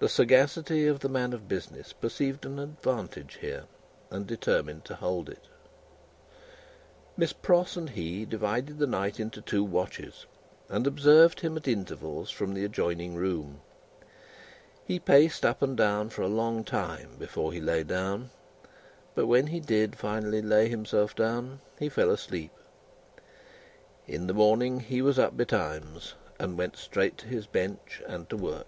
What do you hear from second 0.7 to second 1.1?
of the